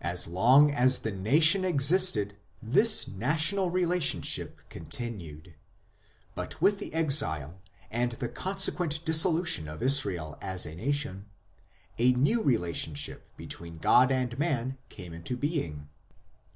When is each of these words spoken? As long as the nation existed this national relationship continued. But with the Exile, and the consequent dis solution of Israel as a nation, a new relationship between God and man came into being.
As 0.00 0.26
long 0.26 0.72
as 0.72 0.98
the 0.98 1.12
nation 1.12 1.64
existed 1.64 2.36
this 2.60 3.06
national 3.06 3.70
relationship 3.70 4.60
continued. 4.68 5.54
But 6.34 6.60
with 6.60 6.80
the 6.80 6.92
Exile, 6.92 7.62
and 7.88 8.10
the 8.10 8.28
consequent 8.28 9.04
dis 9.04 9.22
solution 9.24 9.68
of 9.72 9.84
Israel 9.84 10.36
as 10.42 10.66
a 10.66 10.74
nation, 10.74 11.26
a 11.96 12.10
new 12.10 12.42
relationship 12.42 13.36
between 13.36 13.78
God 13.78 14.10
and 14.10 14.36
man 14.36 14.78
came 14.88 15.12
into 15.12 15.36
being. 15.36 15.90